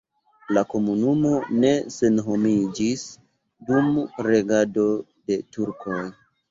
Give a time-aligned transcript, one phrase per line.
[0.57, 3.07] La komunumo ne senhomiĝis
[3.69, 3.95] dum
[4.33, 6.05] regado de turkoj.